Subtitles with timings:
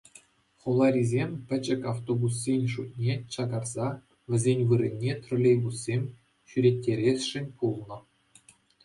[0.59, 3.89] Хуларисем пӗчӗк автобуссен шутне чакараса
[4.29, 6.03] вӗсен вырӑнне троллейбуссем
[6.49, 7.97] ҫӳреттересшӗн пулнӑ.